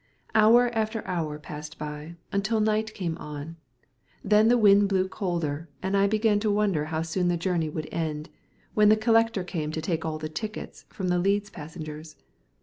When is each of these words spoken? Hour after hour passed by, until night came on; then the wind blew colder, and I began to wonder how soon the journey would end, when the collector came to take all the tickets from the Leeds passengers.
Hour 0.33 0.69
after 0.73 1.05
hour 1.07 1.37
passed 1.37 1.77
by, 1.77 2.15
until 2.31 2.59
night 2.59 2.91
came 2.95 3.15
on; 3.19 3.57
then 4.23 4.47
the 4.47 4.57
wind 4.57 4.89
blew 4.89 5.07
colder, 5.07 5.69
and 5.83 5.95
I 5.95 6.07
began 6.07 6.39
to 6.39 6.49
wonder 6.49 6.85
how 6.85 7.03
soon 7.03 7.27
the 7.27 7.37
journey 7.37 7.69
would 7.69 7.87
end, 7.91 8.27
when 8.73 8.89
the 8.89 8.97
collector 8.97 9.43
came 9.43 9.71
to 9.73 9.79
take 9.79 10.03
all 10.03 10.17
the 10.17 10.27
tickets 10.27 10.85
from 10.89 11.09
the 11.09 11.19
Leeds 11.19 11.51
passengers. 11.51 12.15